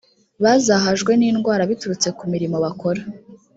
[0.43, 3.01] bazahajwe n’ indwara biturutse ku mirimo bakora